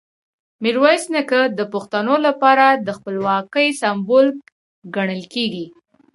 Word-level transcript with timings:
میرویس 0.63 1.03
نیکه 1.13 1.41
د 1.57 1.59
پښتنو 1.73 2.15
لپاره 2.27 2.65
د 2.85 2.87
خپلواکۍ 2.97 3.67
سمبول 3.81 4.25
ګڼل 4.95 5.23
کېږي. 5.33 5.65